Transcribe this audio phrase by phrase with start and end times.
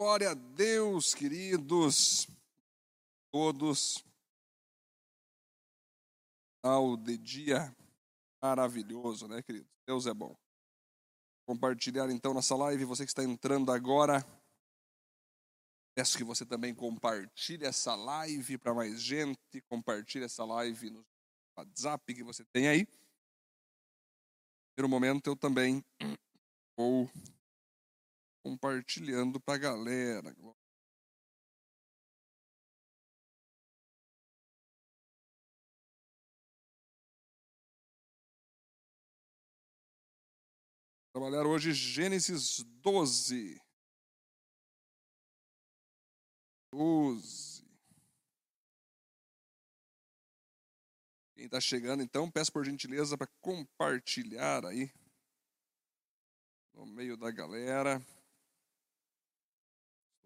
[0.00, 2.26] Glória a Deus, queridos,
[3.30, 4.02] todos,
[6.62, 7.76] ao de dia
[8.42, 9.70] maravilhoso, né, queridos?
[9.86, 10.34] Deus é bom.
[11.46, 14.24] Compartilhar então nossa live, você que está entrando agora,
[15.94, 21.04] peço que você também compartilhe essa live para mais gente, compartilhe essa live no
[21.58, 22.88] WhatsApp que você tem aí.
[24.78, 25.84] No momento eu também
[26.74, 27.06] vou
[28.42, 30.34] compartilhando para a galera.
[41.12, 43.60] Trabalhar hoje Gênesis 12.
[46.72, 47.64] 12.
[51.34, 54.92] Quem está chegando, então, peço por gentileza para compartilhar aí
[56.72, 58.00] no meio da galera.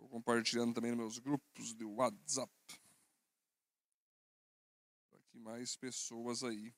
[0.04, 2.52] Estou compartilhando também nos meus grupos de WhatsApp.
[5.10, 6.74] Para que mais pessoas aí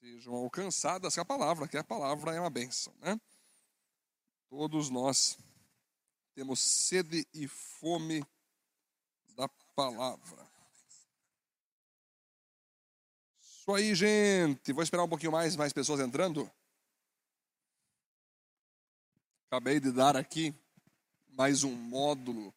[0.00, 3.20] sejam alcançadas com a palavra, que a palavra é uma bênção, né?
[4.48, 5.38] Todos nós
[6.34, 8.24] temos sede e fome
[9.36, 10.50] da palavra.
[13.38, 14.72] Isso aí, gente.
[14.72, 16.50] Vou esperar um pouquinho mais, mais pessoas entrando.
[19.46, 20.54] Acabei de dar aqui
[21.32, 22.54] mais um módulo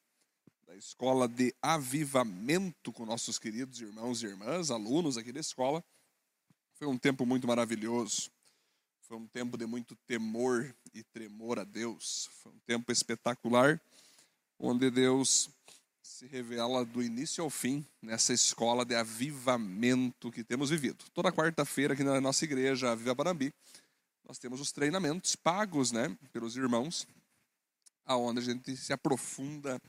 [0.67, 5.83] da escola de avivamento com nossos queridos irmãos e irmãs, alunos aqui da escola.
[6.73, 8.29] Foi um tempo muito maravilhoso.
[9.01, 12.29] Foi um tempo de muito temor e tremor a Deus.
[12.43, 13.79] Foi um tempo espetacular,
[14.59, 15.49] onde Deus
[16.02, 21.05] se revela do início ao fim nessa escola de avivamento que temos vivido.
[21.14, 23.53] Toda quarta-feira aqui na nossa igreja, Viva Parambi,
[24.27, 27.08] nós temos os treinamentos pagos, né, pelos irmãos,
[28.05, 29.82] aonde a gente se aprofunda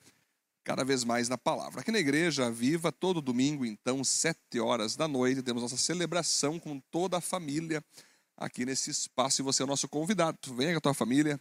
[0.64, 1.80] cada vez mais na palavra.
[1.80, 6.80] Aqui na igreja viva, todo domingo, então, sete horas da noite, temos nossa celebração com
[6.90, 7.84] toda a família
[8.36, 10.38] aqui nesse espaço e você é nosso convidado.
[10.54, 11.40] Venha com a tua família,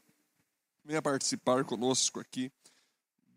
[0.83, 2.51] venha participar conosco aqui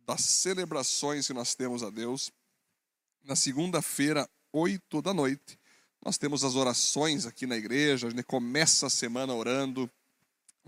[0.06, 2.30] das celebrações que nós temos a Deus.
[3.24, 5.58] Na segunda-feira, oito da noite,
[6.04, 9.90] nós temos as orações aqui na igreja, a gente começa a semana orando,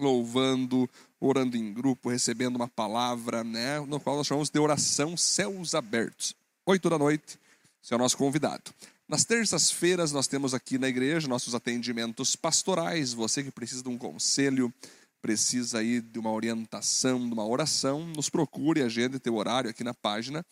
[0.03, 0.89] louvando,
[1.21, 6.35] orando em grupo, recebendo uma palavra, né, no qual nós chamamos de oração céus abertos.
[6.67, 7.39] Oito da noite,
[7.83, 8.73] você é o nosso convidado.
[9.09, 13.13] Nas terças-feiras nós temos aqui na igreja nossos atendimentos pastorais.
[13.13, 14.73] Você que precisa de um conselho,
[15.21, 19.93] precisa aí de uma orientação, de uma oração, nos procure, agende teu horário aqui na
[19.93, 20.45] página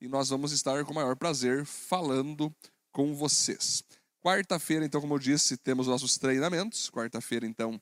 [0.00, 2.52] e nós vamos estar com o maior prazer falando
[2.92, 3.84] com vocês.
[4.22, 6.90] Quarta-feira, então, como eu disse, temos nossos treinamentos.
[6.90, 7.80] Quarta-feira, então,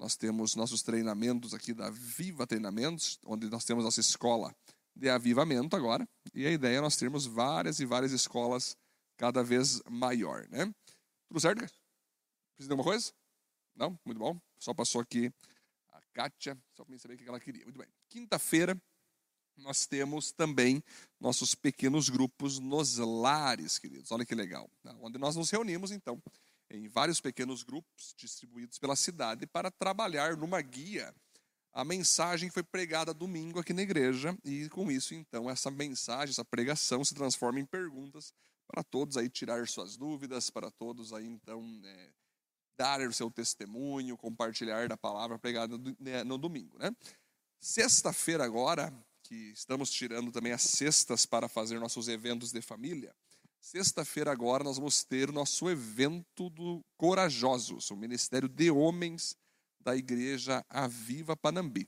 [0.00, 4.56] nós temos nossos treinamentos aqui da Viva Treinamentos, onde nós temos nossa escola
[4.96, 6.08] de avivamento agora.
[6.32, 8.78] E a ideia é nós termos várias e várias escolas
[9.18, 10.74] cada vez maior, né?
[11.28, 11.58] Tudo certo?
[11.58, 13.12] Precisa de alguma coisa?
[13.76, 14.00] Não?
[14.02, 14.40] Muito bom.
[14.58, 15.30] Só passou aqui
[15.90, 17.64] a Kátia, só para mim saber o que ela queria.
[17.64, 17.88] Muito bem.
[18.08, 18.80] Quinta-feira,
[19.58, 20.82] nós temos também
[21.20, 24.10] nossos pequenos grupos nos lares, queridos.
[24.10, 24.70] Olha que legal.
[24.82, 24.96] Né?
[25.02, 26.22] Onde nós nos reunimos, então,
[26.70, 31.14] em vários pequenos grupos distribuídos pela cidade para trabalhar numa guia
[31.72, 36.44] a mensagem foi pregada domingo aqui na igreja e com isso então essa mensagem, essa
[36.44, 38.32] pregação se transforma em perguntas
[38.66, 42.10] para todos aí tirar suas dúvidas, para todos aí então é,
[42.76, 46.90] dar o seu testemunho, compartilhar da palavra pregada né, no domingo, né?
[47.60, 48.92] Sexta-feira agora,
[49.22, 53.14] que estamos tirando também as sextas para fazer nossos eventos de família,
[53.60, 59.36] Sexta-feira agora nós vamos ter o nosso evento do Corajosos, o Ministério de Homens
[59.78, 61.86] da Igreja Aviva Panambi.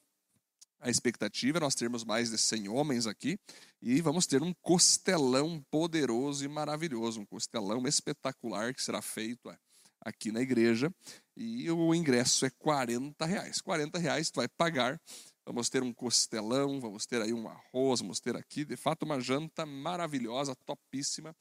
[0.79, 3.39] A expectativa é nós termos mais de 100 homens aqui
[3.81, 9.51] e vamos ter um costelão poderoso e maravilhoso, um costelão espetacular que será feito
[9.99, 10.95] aqui na igreja
[11.35, 13.63] e o ingresso é 40 reais.
[13.63, 15.01] 40 reais tu vai pagar,
[15.47, 19.19] vamos ter um costelão, vamos ter aí um arroz, vamos ter aqui de fato uma
[19.19, 21.35] janta maravilhosa, topíssima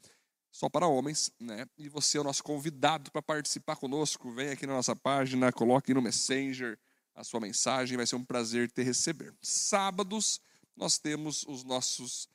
[0.52, 1.66] só para homens, né?
[1.78, 4.32] E você é o nosso convidado para participar conosco.
[4.32, 6.78] Vem aqui na nossa página, coloque no Messenger
[7.16, 9.34] a sua mensagem, vai ser um prazer te receber.
[9.42, 10.42] Sábados
[10.76, 12.28] nós temos os nossos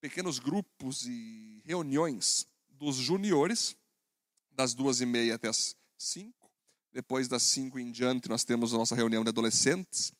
[0.00, 3.76] pequenos grupos e reuniões dos juniores,
[4.50, 6.50] das duas e meia até as cinco.
[6.92, 10.12] Depois das cinco em diante nós temos a nossa reunião de adolescentes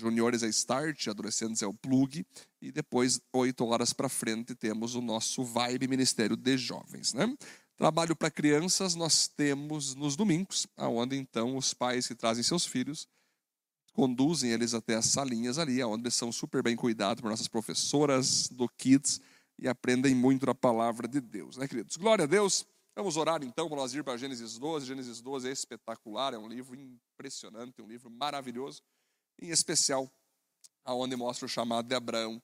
[0.00, 2.24] juniores é Start, adolescentes é o Plug,
[2.60, 7.12] e depois, oito horas para frente, temos o nosso Vibe Ministério de Jovens.
[7.12, 7.34] Né?
[7.76, 13.08] Trabalho para crianças nós temos nos domingos, aonde então os pais que trazem seus filhos
[13.94, 18.48] conduzem eles até as salinhas ali, onde eles são super bem cuidados por nossas professoras
[18.48, 19.20] do Kids
[19.58, 21.96] e aprendem muito da palavra de Deus, né, queridos?
[21.96, 22.66] Glória a Deus.
[22.96, 24.86] Vamos orar então para nós ir para Gênesis 12.
[24.86, 28.82] Gênesis 12 é espetacular, é um livro impressionante, um livro maravilhoso,
[29.40, 30.10] em especial
[30.84, 32.42] aonde mostra o chamado de Abraão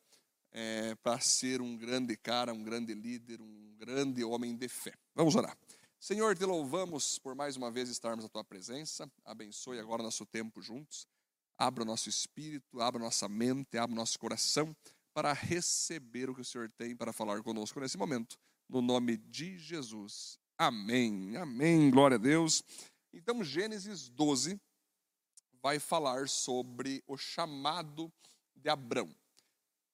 [0.53, 4.95] é, para ser um grande cara, um grande líder, um grande homem de fé.
[5.15, 5.57] Vamos orar.
[5.99, 9.11] Senhor, te louvamos por mais uma vez estarmos à tua presença.
[9.25, 11.07] Abençoe agora nosso tempo juntos.
[11.59, 14.75] Abra o nosso espírito, abra nossa mente, abra nosso coração
[15.13, 18.39] para receber o que o Senhor tem para falar conosco nesse momento.
[18.69, 20.39] No nome de Jesus.
[20.57, 21.37] Amém.
[21.37, 21.91] Amém.
[21.91, 22.63] Glória a Deus.
[23.13, 24.59] Então, Gênesis 12
[25.63, 28.13] vai falar sobre o chamado
[28.55, 29.15] de Abrão.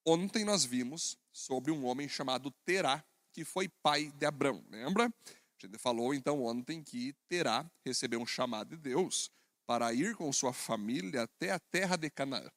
[0.05, 3.03] Ontem nós vimos sobre um homem chamado Terá,
[3.33, 4.63] que foi pai de Abrão.
[4.69, 5.05] Lembra?
[5.05, 9.29] A gente falou então ontem que Terá recebeu um chamado de Deus
[9.65, 12.49] para ir com sua família até a terra de Canaã.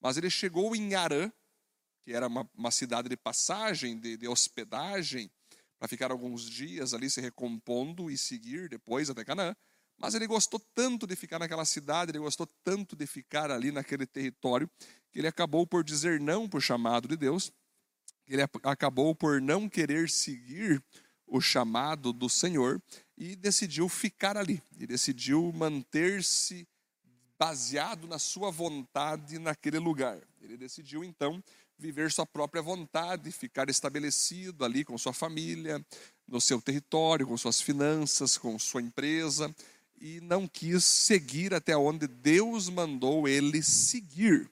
[0.00, 1.30] Mas ele chegou em Arã,
[2.02, 5.30] que era uma, uma cidade de passagem, de, de hospedagem,
[5.78, 9.54] para ficar alguns dias ali se recompondo e seguir depois até Canaã.
[9.98, 14.06] Mas ele gostou tanto de ficar naquela cidade, ele gostou tanto de ficar ali naquele
[14.06, 14.70] território,
[15.10, 17.52] que ele acabou por dizer não para o chamado de Deus,
[18.26, 20.82] ele acabou por não querer seguir
[21.26, 22.80] o chamado do Senhor
[23.16, 26.66] e decidiu ficar ali, e decidiu manter-se
[27.38, 30.20] baseado na sua vontade naquele lugar.
[30.40, 31.42] Ele decidiu então
[31.78, 35.84] viver sua própria vontade, ficar estabelecido ali com sua família,
[36.26, 39.54] no seu território, com suas finanças, com sua empresa,
[40.00, 44.48] e não quis seguir até onde Deus mandou ele seguir.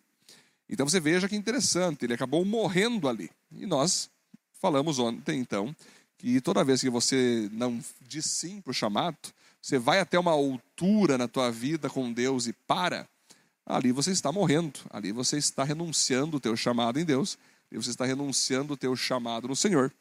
[0.69, 3.31] Então você veja que interessante, ele acabou morrendo ali.
[3.53, 4.11] E nós
[4.61, 5.75] falamos ontem, então,
[6.19, 9.17] que toda vez que você não diz sim para o chamado,
[9.61, 13.09] você vai até uma altura na tua vida com Deus e para,
[13.65, 17.39] ali você está morrendo, ali você está renunciando o teu chamado em Deus,
[17.71, 19.93] e você está renunciando o teu chamado no Senhor,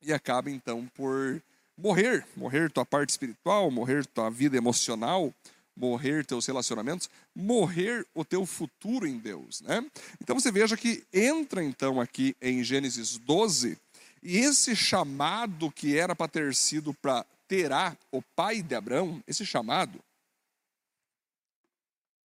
[0.00, 1.42] e acaba então por
[1.76, 5.32] morrer, morrer tua parte espiritual, morrer tua vida emocional,
[5.76, 9.84] morrer teus relacionamentos, morrer o teu futuro em Deus, né?
[10.20, 13.76] Então você veja que entra então aqui em Gênesis 12,
[14.22, 19.44] e esse chamado que era para ter sido para Terá, o pai de Abraão, esse
[19.44, 20.00] chamado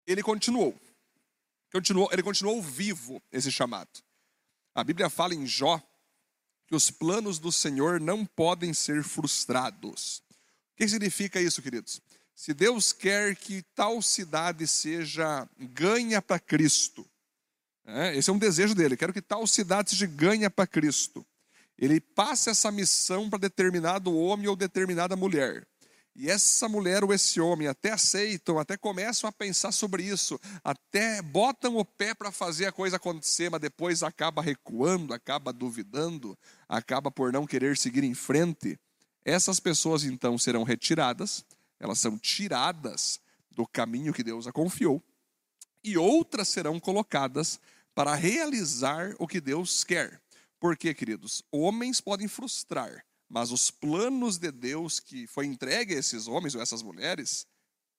[0.08, 0.74] ele continuou.
[1.72, 2.10] continuou.
[2.14, 3.90] Ele continuou vivo, esse chamado.
[4.74, 5.82] A Bíblia fala em Jó
[6.68, 10.22] que os planos do Senhor não podem ser frustrados.
[10.74, 12.02] O que significa isso, queridos?
[12.36, 17.08] Se Deus quer que tal cidade seja ganha para Cristo,
[17.86, 21.26] é, esse é um desejo dele, quero que tal cidade seja ganha para Cristo.
[21.78, 25.66] Ele passa essa missão para determinado homem ou determinada mulher.
[26.20, 31.22] E essa mulher ou esse homem até aceitam, até começam a pensar sobre isso, até
[31.22, 36.36] botam o pé para fazer a coisa acontecer, mas depois acaba recuando, acaba duvidando,
[36.68, 38.80] acaba por não querer seguir em frente.
[39.24, 41.46] Essas pessoas então serão retiradas,
[41.80, 43.20] elas são tiradas
[43.52, 45.04] do caminho que Deus a confiou,
[45.84, 47.60] e outras serão colocadas
[47.94, 50.20] para realizar o que Deus quer.
[50.60, 56.28] Porque, queridos, homens podem frustrar, mas os planos de Deus que foi entregue a esses
[56.28, 57.46] homens ou essas mulheres,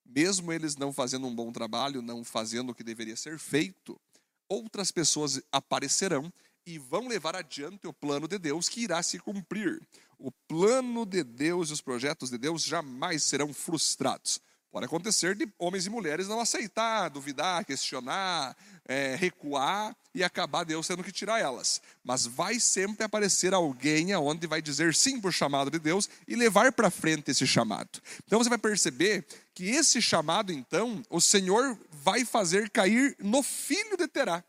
[0.04, 4.00] mesmo eles não fazendo um bom trabalho, não fazendo o que deveria ser feito,
[4.48, 6.32] outras pessoas aparecerão
[6.66, 9.80] e vão levar adiante o plano de Deus que irá se cumprir.
[10.18, 14.40] O plano de Deus e os projetos de Deus jamais serão frustrados.
[14.70, 18.54] Pode acontecer de homens e mulheres não aceitar, duvidar, questionar,
[18.86, 21.80] é, recuar e acabar Deus tendo que tirar elas.
[22.04, 26.36] Mas vai sempre aparecer alguém aonde vai dizer sim para o chamado de Deus e
[26.36, 28.00] levar para frente esse chamado.
[28.26, 33.96] Então você vai perceber que esse chamado, então, o Senhor vai fazer cair no filho
[33.96, 34.44] de Terá.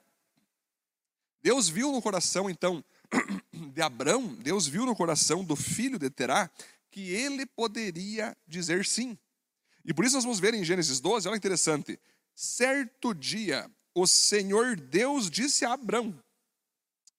[1.41, 2.83] Deus viu no coração, então,
[3.73, 6.49] de Abrão, Deus viu no coração do filho de Terá
[6.91, 9.17] que ele poderia dizer sim.
[9.89, 11.99] E por isso nós vamos ver em Gênesis 12, olha interessante.
[12.35, 16.13] Certo dia, o Senhor Deus disse a Abrão: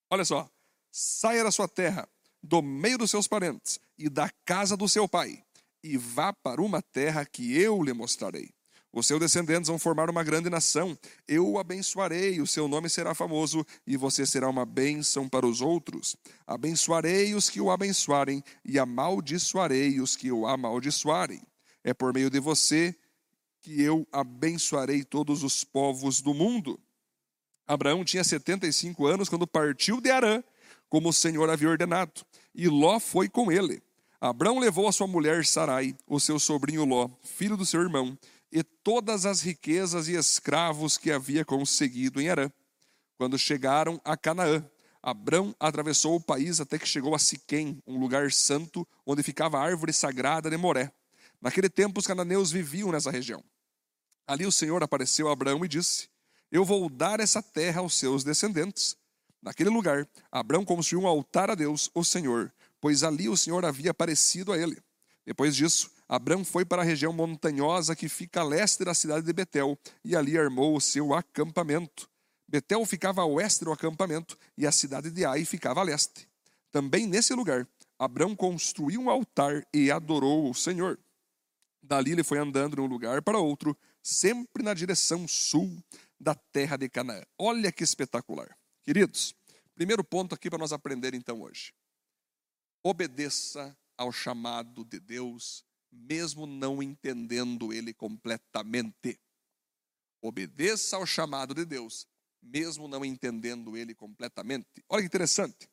[0.09, 0.49] Olha só,
[0.89, 2.09] saia da sua terra,
[2.41, 5.43] do meio dos seus parentes e da casa do seu pai,
[5.83, 8.49] e vá para uma terra que eu lhe mostrarei.
[8.93, 10.97] Os seus descendentes vão formar uma grande nação.
[11.27, 15.61] Eu o abençoarei, o seu nome será famoso e você será uma bênção para os
[15.61, 16.17] outros.
[16.47, 21.41] Abençoarei os que o abençoarem e amaldiçoarei os que o amaldiçoarem.
[21.83, 22.95] É por meio de você
[23.61, 26.81] que eu abençoarei todos os povos do mundo.
[27.67, 30.43] Abraão tinha 75 anos quando partiu de Arã,
[30.89, 32.23] como o Senhor havia ordenado,
[32.55, 33.83] e Ló foi com ele.
[34.21, 38.19] Abraão levou a sua mulher Sarai, o seu sobrinho Ló, filho do seu irmão,
[38.53, 42.51] e todas as riquezas e escravos que havia conseguido em Arã.
[43.17, 44.69] Quando chegaram a Canaã,
[45.03, 49.63] Abrão atravessou o país até que chegou a Siquém, um lugar santo onde ficava a
[49.63, 50.93] árvore sagrada de Moré.
[51.41, 53.43] Naquele tempo os cananeus viviam nessa região.
[54.27, 56.09] Ali o Senhor apareceu a Abraão e disse:
[56.53, 58.97] Eu vou dar essa terra aos seus descendentes.
[59.43, 63.91] Naquele lugar, Abraão construiu um altar a Deus, o Senhor, pois ali o Senhor havia
[63.91, 64.81] aparecido a ele.
[65.25, 69.33] Depois disso, Abraão foi para a região montanhosa que fica a leste da cidade de
[69.33, 72.09] Betel e ali armou o seu acampamento.
[72.49, 76.29] Betel ficava a oeste do acampamento e a cidade de Ai ficava a leste.
[76.73, 77.67] Também nesse lugar,
[77.99, 80.99] Abraão construiu um altar e adorou o Senhor.
[81.83, 85.83] Dali ele foi andando de um lugar para outro, sempre na direção sul
[86.19, 87.23] da terra de Canaã.
[87.39, 88.57] Olha que espetacular.
[88.83, 89.35] Queridos,
[89.75, 91.73] primeiro ponto aqui para nós aprender então hoje.
[92.83, 99.19] Obedeça ao chamado de Deus, mesmo não entendendo ele completamente.
[100.23, 102.07] Obedeça ao chamado de Deus,
[102.43, 104.85] mesmo não entendendo ele completamente.
[104.89, 105.69] Olha que interessante.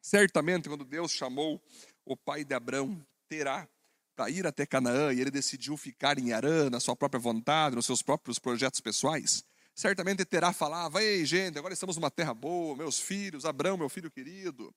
[0.00, 1.60] Certamente, quando Deus chamou
[2.04, 3.68] o pai de Abraão, Terá,
[4.16, 7.84] para ir até Canaã e ele decidiu ficar em Arã, na sua própria vontade, nos
[7.84, 9.44] seus próprios projetos pessoais,
[9.74, 14.10] certamente Terá falava: Ei, gente, agora estamos numa terra boa, meus filhos, Abraão, meu filho
[14.10, 14.74] querido.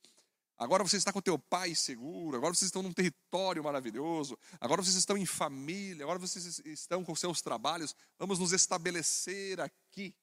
[0.58, 4.98] Agora você está com teu pai seguro, agora vocês estão num território maravilhoso, agora vocês
[4.98, 10.14] estão em família, agora vocês estão com seus trabalhos, vamos nos estabelecer aqui.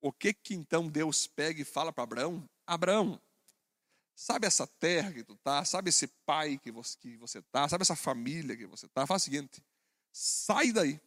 [0.00, 2.48] O que que então Deus pega e fala para Abraão?
[2.64, 3.20] Abraão,
[4.20, 5.64] Sabe essa terra que tu tá?
[5.64, 7.66] Sabe esse pai que você, que você tá?
[7.66, 9.06] Sabe essa família que você tá?
[9.06, 9.64] Faz o seguinte:
[10.12, 11.00] sai daí.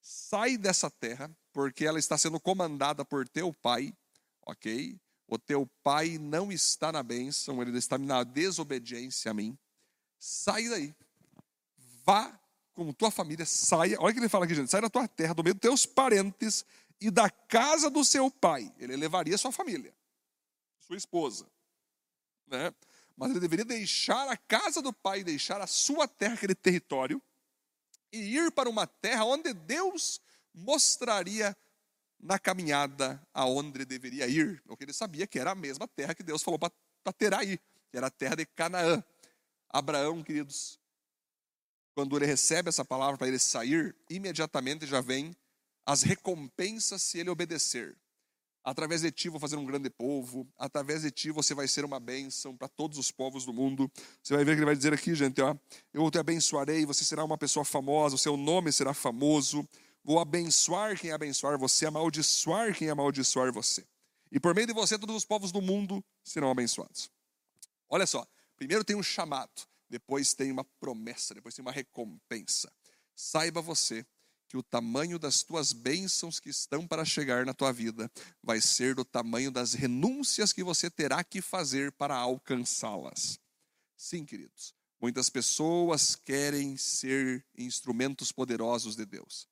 [0.00, 3.96] Sai dessa terra, porque ela está sendo comandada por teu pai,
[4.44, 5.00] ok?
[5.28, 9.56] O teu pai não está na bênção, ele está na desobediência a mim.
[10.18, 10.92] Sai daí.
[12.04, 12.36] Vá
[12.72, 13.96] com tua família, saia.
[14.00, 14.72] Olha o que ele fala aqui, gente.
[14.72, 16.64] Sai da tua terra, do meio dos teus parentes
[17.00, 18.74] e da casa do seu pai.
[18.76, 19.94] Ele levaria sua família,
[20.80, 21.46] sua esposa
[22.50, 22.74] né?
[23.16, 27.22] mas ele deveria deixar a casa do pai, deixar a sua terra, aquele território,
[28.10, 30.20] e ir para uma terra onde Deus
[30.54, 31.56] mostraria
[32.18, 36.22] na caminhada aonde ele deveria ir, porque ele sabia que era a mesma terra que
[36.22, 36.72] Deus falou para
[37.12, 37.58] ter aí,
[37.90, 39.02] que era a terra de Canaã.
[39.68, 40.78] Abraão, queridos,
[41.94, 45.36] quando ele recebe essa palavra para ele sair, imediatamente já vem
[45.84, 47.96] as recompensas se ele obedecer.
[48.62, 50.46] Através de ti vou fazer um grande povo.
[50.58, 53.90] Através de ti você vai ser uma bênção para todos os povos do mundo.
[54.22, 55.56] Você vai ver que ele vai dizer aqui, gente, ó,
[55.92, 59.66] eu te abençoarei, você será uma pessoa famosa, o seu nome será famoso.
[60.04, 63.86] Vou abençoar quem abençoar você, amaldiçoar quem amaldiçoar você.
[64.32, 67.10] E por meio de você todos os povos do mundo serão abençoados.
[67.88, 68.26] Olha só,
[68.56, 72.72] primeiro tem um chamado, depois tem uma promessa, depois tem uma recompensa.
[73.16, 74.06] Saiba você
[74.50, 78.10] que o tamanho das tuas bênçãos que estão para chegar na tua vida
[78.42, 83.38] vai ser do tamanho das renúncias que você terá que fazer para alcançá-las.
[83.96, 89.46] Sim, queridos, muitas pessoas querem ser instrumentos poderosos de Deus.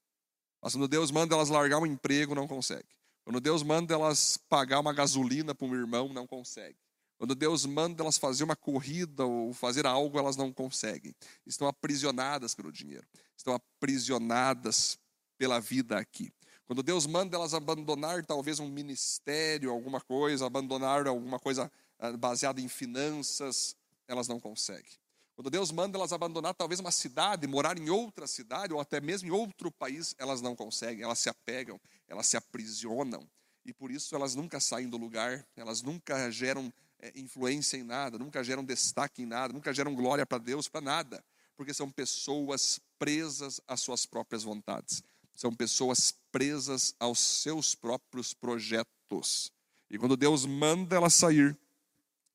[0.61, 2.89] Mas quando Deus manda elas largar um emprego, não consegue.
[3.23, 6.77] Quando Deus manda elas pagar uma gasolina para um irmão, não consegue.
[7.19, 11.13] Quando Deus manda elas fazer uma corrida ou fazer algo, elas não conseguem.
[11.45, 13.05] Estão aprisionadas pelo dinheiro.
[13.37, 14.97] Estão aprisionadas
[15.37, 16.33] pela vida aqui.
[16.65, 22.61] Quando Deus manda elas abandonar talvez um ministério, alguma coisa, abandonar alguma coisa ah, baseada
[22.61, 23.75] em finanças,
[24.07, 24.93] elas não conseguem.
[25.35, 29.29] Quando Deus manda elas abandonar talvez uma cidade, morar em outra cidade ou até mesmo
[29.29, 33.27] em outro país, elas não conseguem, elas se apegam, elas se aprisionam.
[33.65, 36.73] E por isso elas nunca saem do lugar, elas nunca geram
[37.15, 41.25] influência em nada, nunca geram destaque em nada, nunca geram glória para Deus, para nada,
[41.57, 45.03] porque são pessoas presas às suas próprias vontades,
[45.35, 49.53] são pessoas presas aos seus próprios projetos.
[49.91, 51.57] E quando Deus manda elas sair,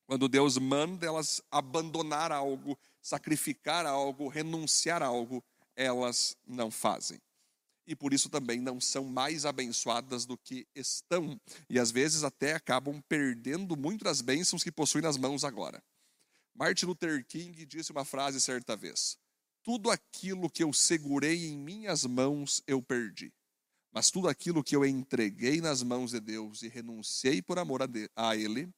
[0.06, 5.42] quando Deus manda elas abandonar algo, sacrificar algo, renunciar a algo,
[5.76, 7.20] elas não fazem
[7.86, 11.40] e por isso também não são mais abençoadas do que estão.
[11.68, 15.82] E às vezes até acabam perdendo muito das bênçãos que possuem nas mãos agora.
[16.54, 19.18] Martin Luther King disse uma frase certa vez:
[19.62, 23.32] Tudo aquilo que eu segurei em minhas mãos eu perdi.
[23.92, 27.80] Mas tudo aquilo que eu entreguei nas mãos de Deus e renunciei por amor
[28.16, 28.68] a, Ele,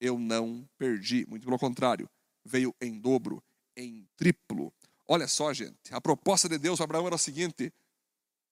[0.00, 1.26] eu não perdi.
[1.26, 2.08] Muito pelo contrário,
[2.44, 3.42] veio em dobro,
[3.76, 4.72] em triplo.
[5.08, 7.72] Olha só, gente, a proposta de Deus para Abraão era a seguinte: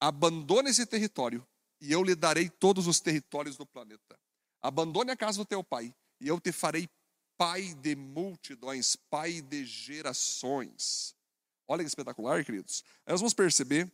[0.01, 1.47] abandone esse território
[1.79, 4.19] e eu lhe darei todos os territórios do planeta.
[4.59, 6.89] Abandone a casa do teu pai e eu te farei
[7.37, 11.15] pai de multidões, pai de gerações.
[11.67, 12.83] Olha que espetacular, queridos.
[13.05, 13.91] Aí nós vamos perceber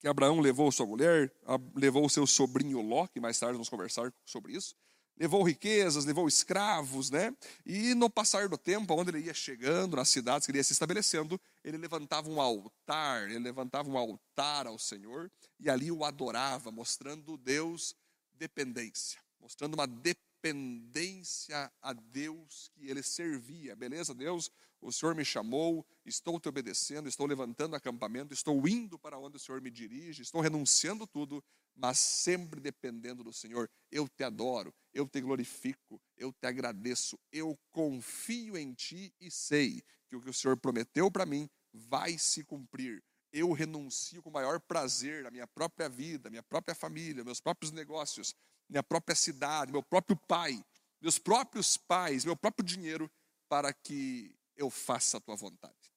[0.00, 1.32] que Abraão levou sua mulher,
[1.76, 4.74] levou seu sobrinho Ló, que mais tarde vamos conversar sobre isso,
[5.16, 7.34] levou riquezas, levou escravos, né?
[7.64, 10.72] E no passar do tempo, onde ele ia chegando, nas cidades que ele ia se
[10.72, 16.70] estabelecendo, ele levantava um altar, ele levantava um altar ao Senhor e ali o adorava,
[16.70, 17.94] mostrando Deus
[18.32, 23.76] dependência, mostrando uma dependência a Deus que ele servia.
[23.76, 24.50] Beleza, Deus?
[24.82, 29.38] O Senhor me chamou, estou te obedecendo, estou levantando acampamento, estou indo para onde o
[29.38, 31.42] Senhor me dirige, estou renunciando tudo,
[31.76, 33.70] mas sempre dependendo do Senhor.
[33.92, 39.80] Eu te adoro, eu te glorifico, eu te agradeço, eu confio em ti e sei
[40.08, 43.02] que o que o Senhor prometeu para mim vai se cumprir.
[43.32, 47.70] Eu renuncio com o maior prazer na minha própria vida, minha própria família, meus próprios
[47.70, 48.34] negócios,
[48.68, 50.62] minha própria cidade, meu próprio pai,
[51.00, 53.08] meus próprios pais, meu próprio dinheiro,
[53.48, 55.92] para que eu faça a tua vontade.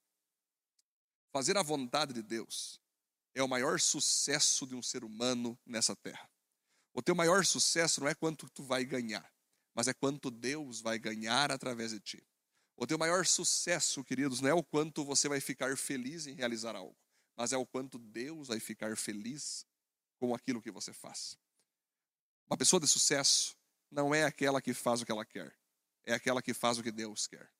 [1.31, 2.79] Fazer a vontade de Deus
[3.33, 6.29] é o maior sucesso de um ser humano nessa terra.
[6.93, 9.29] O teu maior sucesso não é quanto tu vai ganhar,
[9.73, 12.25] mas é quanto Deus vai ganhar através de ti.
[12.77, 16.75] O teu maior sucesso, queridos, não é o quanto você vai ficar feliz em realizar
[16.75, 16.95] algo,
[17.35, 19.65] mas é o quanto Deus vai ficar feliz
[20.17, 21.37] com aquilo que você faz.
[22.47, 23.57] Uma pessoa de sucesso
[23.91, 25.53] não é aquela que faz o que ela quer,
[26.05, 27.51] é aquela que faz o que Deus quer.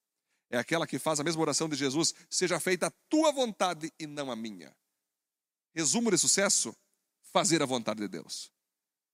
[0.55, 4.07] É aquela que faz a mesma oração de Jesus: seja feita a tua vontade e
[4.07, 4.74] não a minha.
[5.74, 6.74] Resumo de sucesso:
[7.24, 8.53] fazer a vontade de Deus,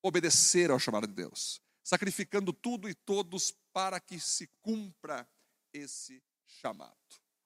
[0.03, 5.27] obedecer ao chamado de Deus, sacrificando tudo e todos para que se cumpra
[5.73, 6.95] esse chamado.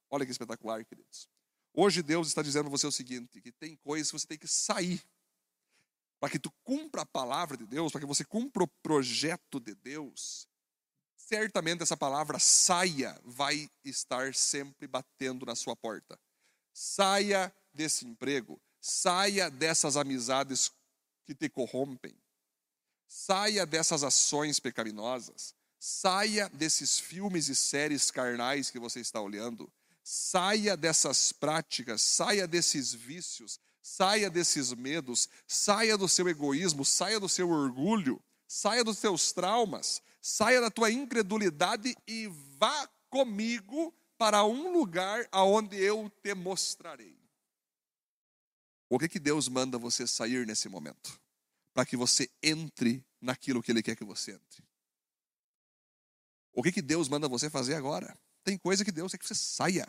[0.10, 1.30] Olha que espetacular, queridos.
[1.74, 4.48] Hoje Deus está dizendo a você o seguinte: que tem coisas que você tem que
[4.48, 5.02] sair
[6.20, 9.74] para que tu cumpra a palavra de Deus, para que você cumpra o projeto de
[9.74, 10.50] Deus,
[11.28, 16.20] certamente essa palavra saia vai estar sempre batendo na sua porta.
[16.72, 20.72] Saia desse emprego, saia dessas amizades
[21.26, 22.16] que te corrompem,
[23.08, 29.72] saia dessas ações pecaminosas, saia desses filmes e séries carnais que você está olhando,
[30.04, 37.30] saia dessas práticas, saia desses vícios, saia desses medos, saia do seu egoísmo, saia do
[37.30, 44.74] seu orgulho, saia dos seus traumas, saia da tua incredulidade e vá comigo para um
[44.74, 47.16] lugar aonde eu te mostrarei.
[48.90, 51.22] O que que Deus manda você sair nesse momento?
[51.76, 54.64] Para que você entre naquilo que ele quer que você entre.
[56.54, 58.18] O que que Deus manda você fazer agora?
[58.44, 59.88] Tem coisa que Deus quer que você saia.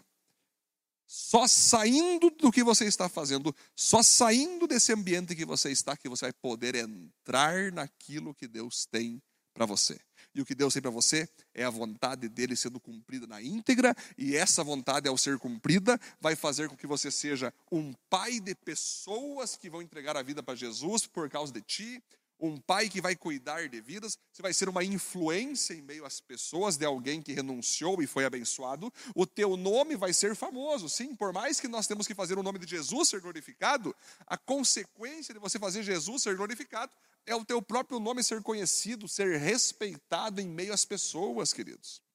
[1.07, 6.11] Só saindo do que você está fazendo, só saindo desse ambiente que você está, que
[6.11, 9.23] você vai poder entrar naquilo que Deus tem
[9.55, 9.99] para você.
[10.37, 13.97] E o que Deus tem para você é a vontade dele sendo cumprida na íntegra,
[14.19, 18.55] e essa vontade, ao ser cumprida, vai fazer com que você seja um pai de
[18.55, 22.03] pessoas que vão entregar a vida para Jesus por causa de ti,
[22.39, 26.21] um pai que vai cuidar de vidas, você vai ser uma influência em meio às
[26.21, 28.93] pessoas de alguém que renunciou e foi abençoado.
[29.15, 30.89] O teu nome vai ser famoso.
[30.89, 33.95] Sim, por mais que nós temos que fazer o nome de Jesus ser glorificado,
[34.27, 36.93] a consequência de você fazer Jesus ser glorificado
[37.25, 42.06] é o teu próprio nome ser conhecido, ser respeitado em meio às pessoas, queridos.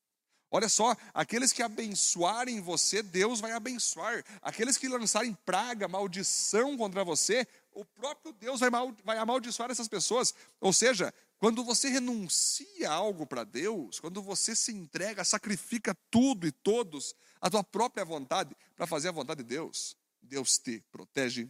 [0.54, 4.22] Olha só, aqueles que abençoarem você, Deus vai abençoar.
[4.42, 9.88] Aqueles que lançarem praga, maldição contra você, o próprio Deus vai, mal, vai amaldiçoar essas
[9.88, 10.36] pessoas.
[10.60, 16.52] Ou seja, quando você renuncia algo para Deus, quando você se entrega, sacrifica tudo e
[16.52, 21.50] todos, a tua própria vontade, para fazer a vontade de Deus, Deus te protege,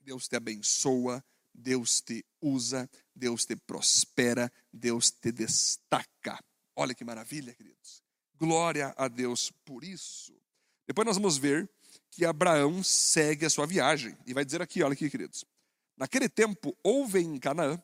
[0.00, 6.38] Deus te abençoa, Deus te usa, Deus te prospera, Deus te destaca.
[6.76, 8.07] Olha que maravilha, queridos.
[8.38, 10.32] Glória a Deus por isso.
[10.86, 11.68] Depois nós vamos ver
[12.10, 14.16] que Abraão segue a sua viagem.
[14.26, 15.44] E vai dizer aqui, olha aqui, queridos.
[15.96, 17.82] Naquele tempo houve em Canaã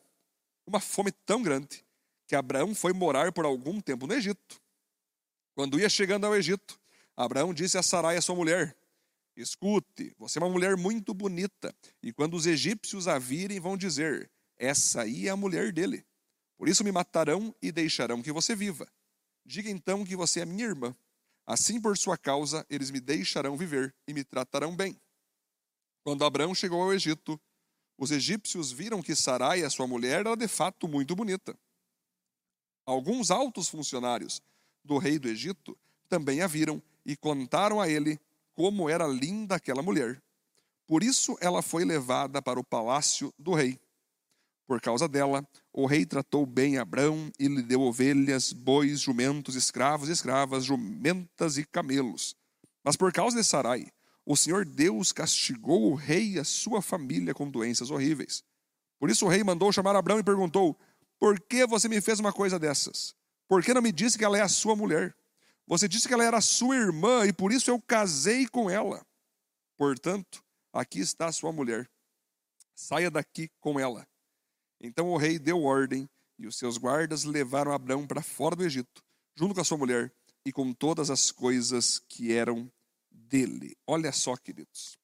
[0.65, 1.85] uma fome tão grande
[2.27, 4.61] que Abraão foi morar por algum tempo no Egito.
[5.53, 6.79] Quando ia chegando ao Egito,
[7.15, 8.75] Abraão disse a Sarai, a sua mulher:
[9.35, 14.31] Escute, você é uma mulher muito bonita, e quando os egípcios a virem, vão dizer:
[14.57, 16.05] Essa aí é a mulher dele.
[16.57, 18.87] Por isso me matarão e deixarão que você viva.
[19.45, 20.95] Diga então que você é minha irmã.
[21.45, 24.99] Assim, por sua causa, eles me deixarão viver e me tratarão bem.
[26.03, 27.39] Quando Abraão chegou ao Egito,
[27.97, 31.57] os egípcios viram que Sarai, a sua mulher, era de fato muito bonita.
[32.85, 34.41] Alguns altos funcionários
[34.83, 35.77] do rei do Egito
[36.09, 38.19] também a viram e contaram a ele
[38.53, 40.21] como era linda aquela mulher.
[40.87, 43.79] Por isso ela foi levada para o palácio do rei.
[44.67, 50.09] Por causa dela, o rei tratou bem Abrão e lhe deu ovelhas, bois, jumentos, escravos,
[50.09, 52.35] escravas, jumentas e camelos.
[52.83, 53.87] Mas por causa de Sarai,
[54.25, 58.43] o Senhor Deus castigou o rei e a sua família com doenças horríveis.
[58.99, 60.75] Por isso o rei mandou chamar Abraão e perguntou:
[61.19, 63.15] Por que você me fez uma coisa dessas?
[63.47, 65.15] Por que não me disse que ela é a sua mulher?
[65.67, 69.05] Você disse que ela era sua irmã e por isso eu casei com ela.
[69.77, 71.87] Portanto, aqui está a sua mulher.
[72.75, 74.07] Saia daqui com ela.
[74.79, 79.03] Então o rei deu ordem e os seus guardas levaram Abraão para fora do Egito,
[79.35, 80.13] junto com a sua mulher
[80.45, 82.71] e com todas as coisas que eram
[83.09, 83.75] dele.
[83.87, 84.97] Olha só, queridos.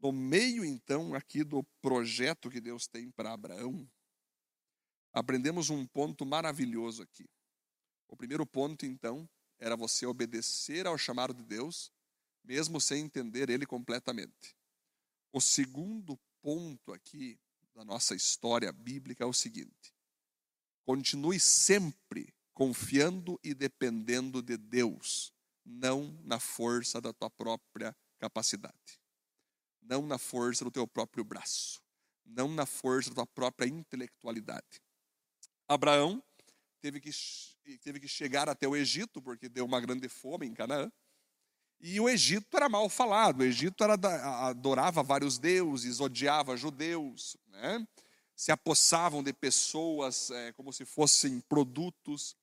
[0.00, 3.88] No meio, então, aqui do projeto que Deus tem para Abraão,
[5.12, 7.26] aprendemos um ponto maravilhoso aqui.
[8.08, 11.90] O primeiro ponto, então, era você obedecer ao chamado de Deus,
[12.44, 14.54] mesmo sem entender ele completamente.
[15.32, 17.38] O segundo ponto aqui
[17.76, 19.94] da nossa história bíblica é o seguinte:
[20.82, 25.30] continue sempre confiando e dependendo de Deus,
[25.62, 28.98] não na força da tua própria capacidade,
[29.82, 31.82] não na força do teu próprio braço,
[32.24, 34.80] não na força da tua própria intelectualidade.
[35.68, 36.24] Abraão
[36.80, 37.10] teve que,
[37.82, 40.90] teve que chegar até o Egito, porque deu uma grande fome em Canaã.
[41.80, 43.94] E o Egito era mal falado, o Egito era,
[44.48, 47.86] adorava vários deuses, odiava judeus, né?
[48.36, 52.36] se apossavam de pessoas é, como se fossem produtos.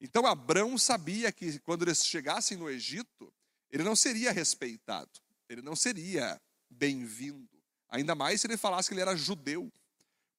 [0.00, 3.32] Então Abraão sabia que quando eles chegassem no Egito,
[3.70, 5.10] ele não seria respeitado,
[5.48, 9.70] ele não seria bem-vindo, ainda mais se ele falasse que ele era judeu.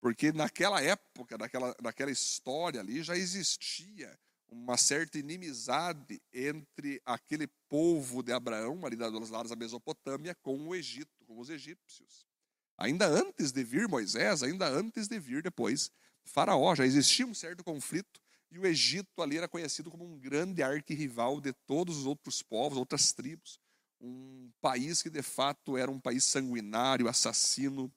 [0.02, 4.20] Porque naquela época, naquela, naquela história ali, já existia
[4.64, 10.76] uma certa inimizade entre aquele povo de Abraão, ali dos lados da Mesopotâmia, com o
[10.76, 12.26] Egito, com os egípcios.
[12.78, 15.92] Ainda antes de vir Moisés, ainda antes de vir depois
[16.24, 18.20] Faraó, já existia um certo conflito
[18.52, 22.78] e o Egito ali era conhecido como um grande arquirrival de todos os outros povos,
[22.78, 23.60] outras tribos.
[24.00, 27.92] Um país que de fato era um país sanguinário, assassino,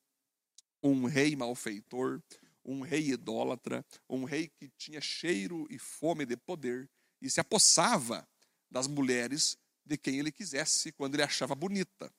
[0.82, 2.22] um rei malfeitor,
[2.68, 6.88] um rei idólatra, um rei que tinha cheiro e fome de poder
[7.20, 8.28] e se apossava
[8.70, 12.12] das mulheres de quem ele quisesse quando ele achava bonita.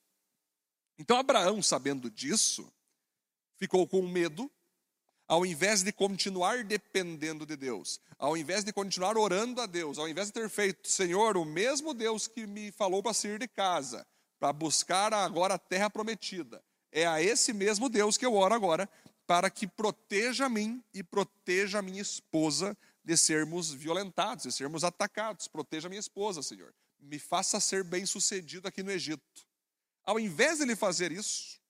[0.98, 2.74] Então Abraão, sabendo disso,
[3.58, 4.52] ficou com medo,
[5.28, 10.10] ao invés de continuar dependendo de Deus, ao invés de continuar orando a Deus, ao
[10.10, 14.06] invés de ter feito, Senhor, o mesmo Deus que me falou para sair de casa,
[14.40, 16.60] para buscar agora a terra prometida,
[16.92, 18.90] é a esse mesmo Deus que eu oro agora,
[19.30, 24.84] para que proteja a mim e proteja a minha esposa de sermos violentados, de sermos
[24.84, 25.48] atacados.
[25.48, 26.74] Proteja a minha esposa, Senhor.
[27.00, 29.48] Me faça ser bem-sucedido aqui no Egito.
[30.04, 31.62] Ao invés de ele fazer isso,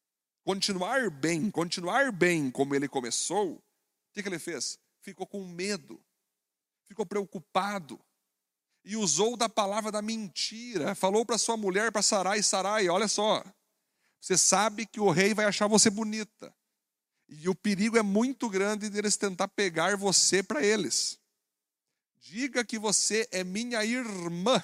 [0.45, 3.61] continuar bem, continuar bem como ele começou, o
[4.13, 4.79] que, que ele fez?
[5.01, 6.01] Ficou com medo,
[6.87, 7.99] ficou preocupado
[8.85, 10.95] e usou da palavra da mentira.
[10.95, 13.43] Falou para sua mulher, para Sarai, Sarai, olha só,
[14.21, 16.57] você sabe que o rei vai achar você bonita.
[17.29, 21.19] E o perigo é muito grande de eles tentar pegar você para eles.
[22.19, 24.63] Diga que você é minha irmã,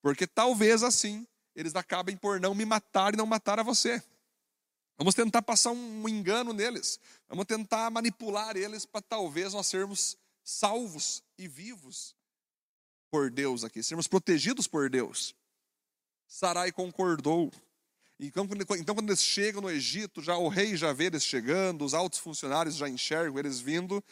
[0.00, 4.02] porque talvez assim eles acabem por não me matar e não matar a você.
[4.96, 6.98] Vamos tentar passar um engano neles.
[7.28, 12.14] Vamos tentar manipular eles para talvez nós sermos salvos e vivos
[13.10, 15.34] por Deus aqui, sermos protegidos por Deus.
[16.26, 17.52] Sarai concordou.
[18.18, 18.48] Então,
[18.78, 22.18] então, quando eles chegam no Egito, já o rei já vê eles chegando, os altos
[22.18, 24.02] funcionários já enxergam eles vindo.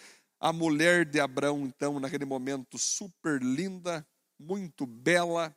[0.41, 4.07] A mulher de Abraão, então, naquele momento, super linda,
[4.39, 5.55] muito bela,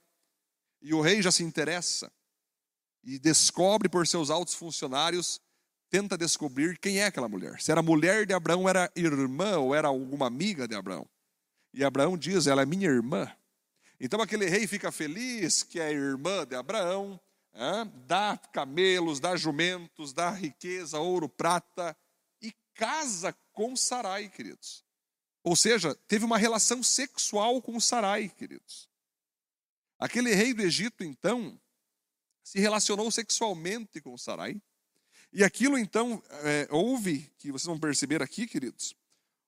[0.81, 2.11] e o rei já se interessa
[3.03, 5.41] e descobre por seus altos funcionários,
[5.89, 7.59] tenta descobrir quem é aquela mulher.
[7.61, 11.07] Se era mulher de Abraão, era irmã ou era alguma amiga de Abraão.
[11.73, 13.31] E Abraão diz: Ela é minha irmã.
[13.99, 17.19] Então aquele rei fica feliz que é irmã de Abraão,
[17.55, 17.85] é?
[18.05, 21.97] dá camelos, dá jumentos, dá riqueza, ouro, prata,
[22.41, 24.83] e casa com Sarai, queridos.
[25.43, 28.89] Ou seja, teve uma relação sexual com Sarai, queridos.
[29.97, 31.59] Aquele rei do Egito, então,
[32.43, 34.61] se relacionou sexualmente com Sarai.
[35.31, 38.95] E aquilo, então, é, houve, que vocês vão perceber aqui, queridos,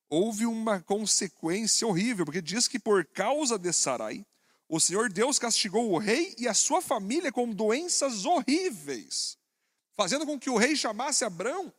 [0.09, 4.25] houve uma consequência horrível, porque diz que por causa de Sarai,
[4.69, 9.37] o Senhor Deus castigou o rei e a sua família com doenças horríveis,
[9.95, 11.73] fazendo com que o rei chamasse Abrão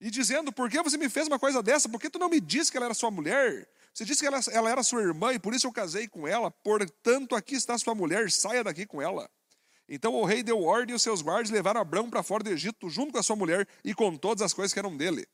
[0.00, 1.88] e dizendo: Por que você me fez uma coisa dessa?
[1.88, 3.68] Por que tu não me disse que ela era sua mulher?
[3.94, 6.50] Você disse que ela, ela era sua irmã e por isso eu casei com ela.
[6.50, 9.30] Portanto, aqui está sua mulher, saia daqui com ela.
[9.88, 12.90] Então o rei deu ordem e os seus guardas levaram Abrão para fora do Egito,
[12.90, 15.26] junto com a sua mulher e com todas as coisas que eram dele.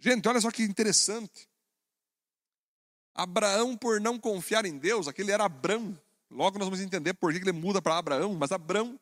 [0.00, 1.48] Gente, olha só que interessante.
[3.14, 5.98] Abraão, por não confiar em Deus, aquele era Abrão.
[6.30, 8.98] Logo nós vamos entender por que ele muda para Abraão, mas Abrão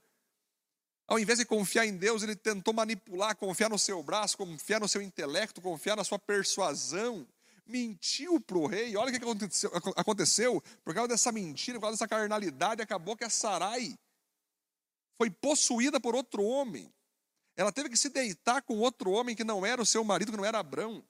[1.06, 4.88] Ao invés de confiar em Deus, ele tentou manipular, confiar no seu braço, confiar no
[4.88, 7.26] seu intelecto, confiar na sua persuasão.
[7.66, 8.96] Mentiu para o rei.
[8.96, 10.62] Olha o que aconteceu, aconteceu.
[10.84, 13.96] Por causa dessa mentira, por causa dessa carnalidade, acabou que a Sarai
[15.16, 16.92] foi possuída por outro homem.
[17.56, 20.36] Ela teve que se deitar com outro homem que não era o seu marido, que
[20.38, 21.04] não era Abrão.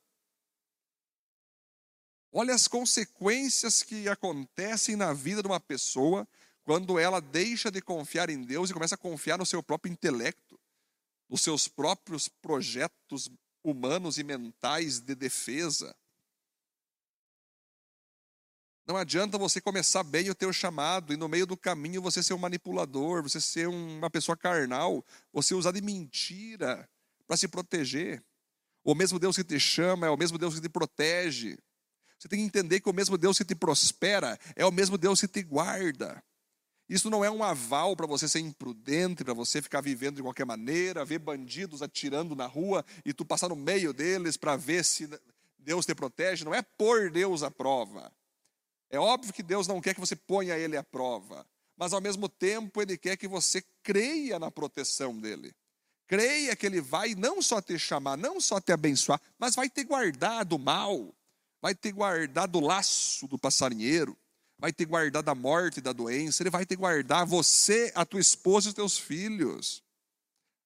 [2.33, 6.27] Olha as consequências que acontecem na vida de uma pessoa
[6.63, 10.59] quando ela deixa de confiar em Deus e começa a confiar no seu próprio intelecto,
[11.29, 13.29] nos seus próprios projetos
[13.65, 15.95] humanos e mentais de defesa.
[18.87, 22.35] Não adianta você começar bem o teu chamado e no meio do caminho você ser
[22.35, 26.89] um manipulador, você ser uma pessoa carnal, você usar de mentira
[27.27, 28.23] para se proteger.
[28.83, 31.59] O mesmo Deus que te chama é o mesmo Deus que te protege.
[32.21, 35.19] Você tem que entender que o mesmo Deus que te prospera é o mesmo Deus
[35.23, 36.23] que te guarda.
[36.87, 40.45] Isso não é um aval para você ser imprudente, para você ficar vivendo de qualquer
[40.45, 45.09] maneira, ver bandidos atirando na rua e tu passar no meio deles para ver se
[45.59, 46.45] Deus te protege.
[46.45, 48.13] Não é pôr Deus à prova.
[48.91, 52.29] É óbvio que Deus não quer que você ponha ele à prova, mas ao mesmo
[52.29, 55.55] tempo ele quer que você creia na proteção dele.
[56.07, 59.85] Creia que ele vai não só te chamar, não só te abençoar, mas vai te
[59.85, 61.15] guardar do mal
[61.61, 64.17] vai te guardar do laço do passarinheiro,
[64.59, 68.69] vai te guardar da morte da doença, ele vai te guardar você, a tua esposa
[68.69, 69.83] e os teus filhos.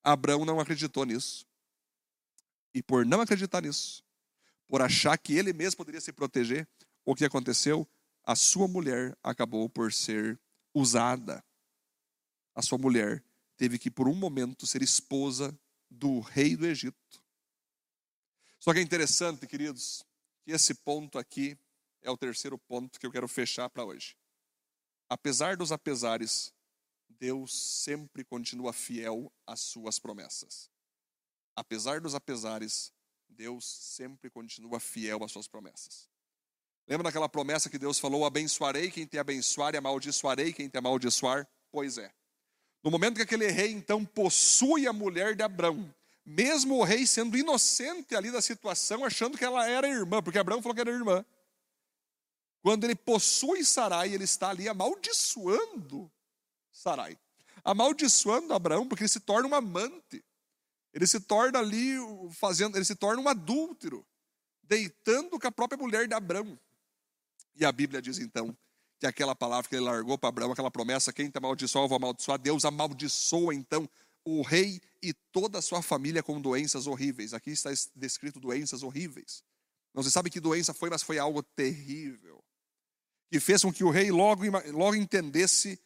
[0.02, 1.46] Abraão não acreditou nisso.
[2.74, 4.04] E por não acreditar nisso,
[4.66, 6.68] por achar que ele mesmo poderia se proteger,
[7.04, 7.87] o que aconteceu?
[8.24, 10.40] A sua mulher acabou por ser
[10.74, 11.44] usada.
[12.54, 13.22] A sua mulher
[13.57, 15.57] teve que, por um momento, ser esposa
[15.90, 16.96] do rei do Egito.
[18.59, 20.04] Só que é interessante, queridos,
[20.44, 21.59] que esse ponto aqui
[22.02, 24.14] é o terceiro ponto que eu quero fechar para hoje.
[25.09, 26.52] Apesar dos apesares,
[27.09, 30.70] Deus sempre continua fiel às suas promessas.
[31.57, 32.92] Apesar dos apesares,
[33.28, 36.09] Deus sempre continua fiel às suas promessas.
[36.87, 41.48] Lembra daquela promessa que Deus falou: abençoarei quem te abençoar e amaldiçoarei quem te amaldiçoar?
[41.70, 42.12] Pois é.
[42.83, 45.92] No momento que aquele rei então possui a mulher de Abraão,
[46.25, 50.63] mesmo o rei sendo inocente ali da situação, achando que ela era irmã, porque Abraão
[50.63, 51.25] falou que era irmã.
[52.63, 56.11] Quando ele possui Sarai, ele está ali amaldiçoando
[56.73, 57.19] Sarai.
[57.63, 60.25] Amaldiçoando Abraão, porque ele se torna um amante.
[60.95, 61.97] Ele se torna ali
[62.31, 64.07] fazendo, ele se torna um adúltero,
[64.63, 66.59] deitando com a própria mulher de Abraão.
[67.55, 68.57] E a Bíblia diz então
[68.99, 71.97] que aquela palavra que ele largou para Abraão, aquela promessa, quem te amaldiçoa, eu vou
[71.97, 73.89] amaldiçoar, Deus amaldiçoa então
[74.25, 77.35] o rei e toda a sua família com doenças horríveis.
[77.35, 79.45] Aqui está descrito doenças horríveis.
[79.93, 82.43] Não se sabe que doença foi, mas foi algo terrível.
[83.31, 85.79] Que fez com que o rei logo, logo entendesse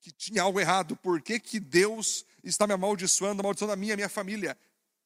[0.00, 0.96] que tinha algo errado.
[0.96, 4.58] Por que, que Deus está me amaldiçoando, amaldiçoando a minha, a minha família?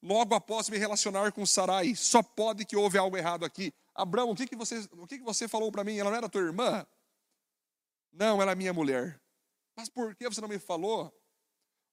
[0.03, 3.73] Logo após me relacionar com Sarai, só pode que houve algo errado aqui.
[3.95, 5.99] Abraão, o que, que, você, o que, que você falou para mim?
[5.99, 6.87] Ela não era tua irmã?
[8.13, 9.21] Não, ela é minha mulher.
[9.77, 11.13] Mas por que você não me falou?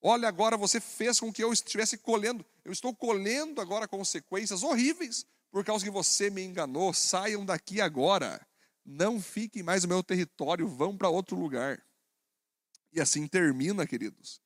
[0.08, 2.46] Olha, agora você fez com que eu estivesse colhendo.
[2.63, 6.94] Eu estou colhendo agora consequências horríveis por causa que você me enganou.
[6.94, 8.48] Saiam daqui agora.
[8.86, 11.84] Não fiquem mais no meu território, vão para outro lugar.
[12.94, 14.39] E assim termina, queridos.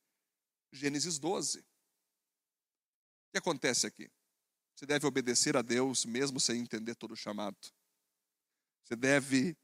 [0.72, 1.58] Gênesis 12.
[1.58, 1.62] O
[3.32, 4.10] que acontece aqui?
[4.74, 7.58] Você deve obedecer a Deus mesmo sem entender todo o chamado.
[8.82, 9.54] Você deve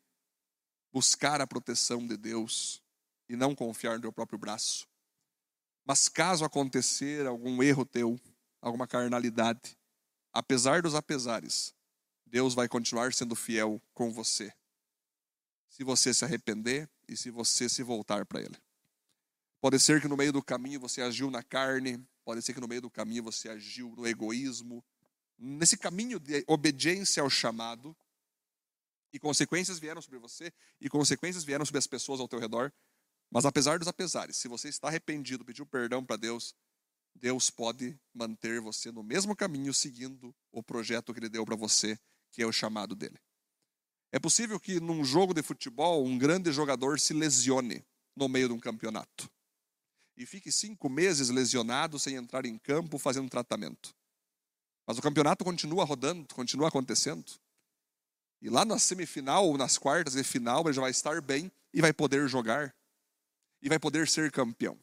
[0.92, 2.82] buscar a proteção de Deus
[3.30, 4.86] e não confiar no seu próprio braço.
[5.86, 8.20] Mas caso acontecer algum erro teu,
[8.60, 9.78] alguma carnalidade,
[10.32, 11.72] apesar dos apesares,
[12.26, 14.52] Deus vai continuar sendo fiel com você.
[15.68, 18.56] Se você se arrepender e se você se voltar para Ele.
[19.60, 22.66] Pode ser que no meio do caminho você agiu na carne, pode ser que no
[22.66, 24.84] meio do caminho você agiu no egoísmo.
[25.38, 27.96] Nesse caminho de obediência ao chamado,
[29.12, 32.72] e consequências vieram sobre você, e consequências vieram sobre as pessoas ao teu redor,
[33.30, 36.54] mas apesar dos apesares, se você está arrependido, pediu perdão para Deus,
[37.14, 41.98] Deus pode manter você no mesmo caminho, seguindo o projeto que Ele deu para você,
[42.30, 43.18] que é o chamado dele.
[44.12, 47.84] É possível que num jogo de futebol um grande jogador se lesione
[48.14, 49.30] no meio de um campeonato
[50.16, 53.94] e fique cinco meses lesionado sem entrar em campo fazendo tratamento.
[54.86, 57.30] Mas o campeonato continua rodando, continua acontecendo.
[58.40, 61.80] E lá na semifinal ou nas quartas de final ele já vai estar bem e
[61.80, 62.74] vai poder jogar
[63.62, 64.78] e vai poder ser campeão.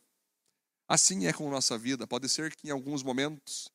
[0.88, 2.06] Assim é com nossa vida.
[2.06, 3.70] Pode ser que em alguns momentos,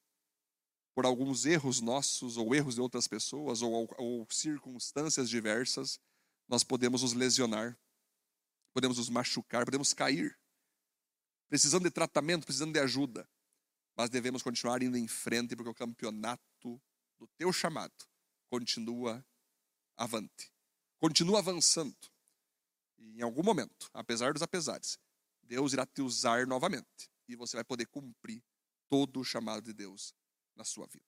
[0.94, 5.98] por alguns erros nossos, ou erros de outras pessoas, ou, ou circunstâncias diversas,
[6.48, 7.78] nós podemos nos lesionar,
[8.72, 10.38] podemos nos machucar, podemos cair.
[11.48, 13.28] precisando de tratamento, precisando de ajuda.
[13.96, 16.80] Mas devemos continuar indo em frente, porque o campeonato
[17.18, 17.94] do teu chamado
[18.48, 19.24] continua
[19.96, 20.52] avante,
[20.98, 21.96] continua avançando.
[22.98, 24.98] Em algum momento, apesar dos apesares,
[25.42, 28.42] Deus irá te usar novamente e você vai poder cumprir
[28.88, 30.14] todo o chamado de Deus
[30.56, 31.04] na sua vida.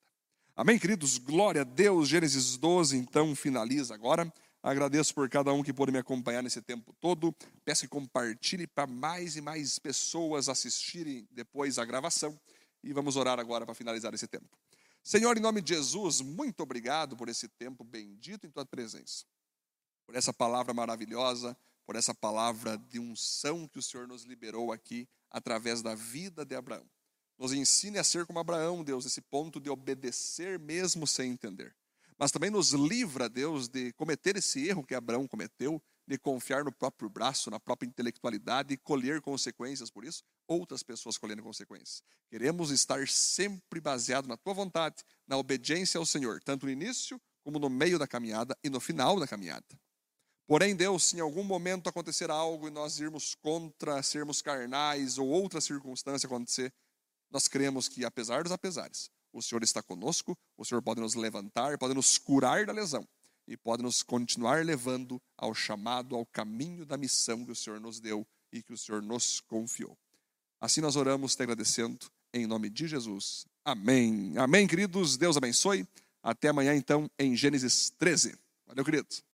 [0.55, 1.18] Amém, queridos?
[1.18, 2.09] Glória a Deus.
[2.09, 4.33] Gênesis 12, então, finaliza agora.
[4.62, 7.35] Agradeço por cada um que pôde me acompanhar nesse tempo todo.
[7.64, 12.38] Peço que compartilhe para mais e mais pessoas assistirem depois a gravação.
[12.83, 14.59] E vamos orar agora para finalizar esse tempo.
[15.03, 19.24] Senhor, em nome de Jesus, muito obrigado por esse tempo bendito em tua presença,
[20.07, 21.57] por essa palavra maravilhosa,
[21.90, 26.55] por essa palavra de unção que o Senhor nos liberou aqui através da vida de
[26.55, 26.88] Abraão.
[27.37, 31.74] Nos ensine a ser como Abraão, Deus, esse ponto de obedecer mesmo sem entender.
[32.16, 36.70] Mas também nos livra, Deus, de cometer esse erro que Abraão cometeu, de confiar no
[36.70, 42.05] próprio braço, na própria intelectualidade e colher consequências por isso, outras pessoas colhendo consequências.
[42.29, 47.59] Queremos estar sempre baseado na tua vontade, na obediência ao Senhor, tanto no início como
[47.59, 49.66] no meio da caminhada e no final da caminhada.
[50.51, 55.29] Porém, Deus, se em algum momento acontecer algo e nós irmos contra sermos carnais ou
[55.29, 56.75] outra circunstância acontecer,
[57.31, 61.79] nós cremos que, apesar dos apesares, o Senhor está conosco, o Senhor pode nos levantar,
[61.79, 63.07] pode nos curar da lesão
[63.47, 68.01] e pode nos continuar levando ao chamado, ao caminho da missão que o Senhor nos
[68.01, 69.97] deu e que o Senhor nos confiou.
[70.61, 73.47] Assim nós oramos te agradecendo em nome de Jesus.
[73.65, 74.37] Amém.
[74.37, 75.17] Amém, queridos.
[75.17, 75.87] Deus abençoe.
[76.21, 78.37] Até amanhã, então, em Gênesis 13.
[78.67, 79.30] Valeu, queridos.